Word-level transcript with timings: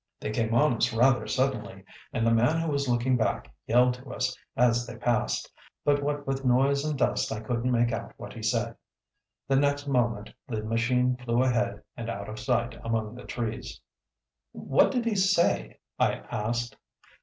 They 0.19 0.31
came 0.31 0.51
on 0.55 0.73
us 0.77 0.91
rather 0.91 1.27
suddenly, 1.27 1.83
and 2.11 2.25
the 2.25 2.33
man 2.33 2.59
who 2.59 2.71
was 2.71 2.89
looking 2.89 3.17
back 3.17 3.53
yelled 3.67 3.93
to 3.93 4.11
us 4.11 4.35
as 4.57 4.87
they 4.87 4.95
passed, 4.97 5.53
but 5.85 6.01
what 6.01 6.25
with 6.25 6.43
noise 6.43 6.83
and 6.83 6.97
dust 6.97 7.31
I 7.31 7.39
couldn't 7.39 7.71
make 7.71 7.91
out 7.91 8.15
what 8.17 8.33
he 8.33 8.41
said. 8.41 8.77
The 9.47 9.57
next 9.57 9.85
moment 9.85 10.31
the 10.47 10.63
machine 10.63 11.17
flew 11.17 11.43
ahead 11.43 11.83
and 11.95 12.09
out 12.09 12.29
of 12.29 12.39
sight 12.39 12.79
among 12.83 13.13
the 13.13 13.25
trees. 13.25 13.79
"What 14.53 14.89
did 14.89 15.05
he 15.05 15.13
say?" 15.13 15.77
I 15.99 16.15
asked. 16.31 16.77